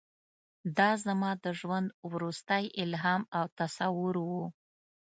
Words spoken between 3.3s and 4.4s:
او تصور و.